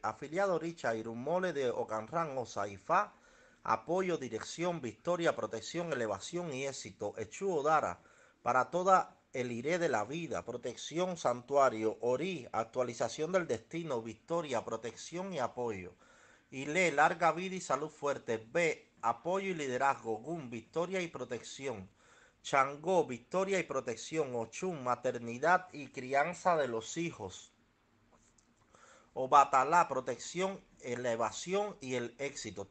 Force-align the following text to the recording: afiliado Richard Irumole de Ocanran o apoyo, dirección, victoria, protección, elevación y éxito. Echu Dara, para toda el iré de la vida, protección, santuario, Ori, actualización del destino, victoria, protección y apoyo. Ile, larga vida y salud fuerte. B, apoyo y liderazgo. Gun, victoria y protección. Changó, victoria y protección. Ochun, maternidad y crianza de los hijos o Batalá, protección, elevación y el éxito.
afiliado 0.00 0.58
Richard 0.58 0.96
Irumole 0.96 1.52
de 1.52 1.68
Ocanran 1.68 2.38
o 2.38 2.46
apoyo, 3.64 4.16
dirección, 4.16 4.80
victoria, 4.80 5.36
protección, 5.36 5.92
elevación 5.92 6.54
y 6.54 6.66
éxito. 6.66 7.12
Echu 7.18 7.62
Dara, 7.62 8.00
para 8.42 8.70
toda 8.70 9.20
el 9.34 9.52
iré 9.52 9.78
de 9.78 9.90
la 9.90 10.04
vida, 10.04 10.42
protección, 10.42 11.18
santuario, 11.18 11.98
Ori, 12.00 12.48
actualización 12.52 13.32
del 13.32 13.46
destino, 13.46 14.00
victoria, 14.00 14.64
protección 14.64 15.34
y 15.34 15.38
apoyo. 15.38 15.92
Ile, 16.50 16.90
larga 16.90 17.32
vida 17.32 17.56
y 17.56 17.60
salud 17.60 17.90
fuerte. 17.90 18.38
B, 18.38 18.90
apoyo 19.02 19.50
y 19.50 19.54
liderazgo. 19.54 20.16
Gun, 20.16 20.48
victoria 20.48 21.02
y 21.02 21.08
protección. 21.08 21.90
Changó, 22.42 23.06
victoria 23.06 23.58
y 23.58 23.64
protección. 23.64 24.34
Ochun, 24.34 24.82
maternidad 24.82 25.68
y 25.72 25.88
crianza 25.88 26.56
de 26.56 26.68
los 26.68 26.96
hijos 26.96 27.53
o 29.14 29.28
Batalá, 29.28 29.88
protección, 29.88 30.60
elevación 30.80 31.76
y 31.80 31.94
el 31.94 32.14
éxito. 32.18 32.66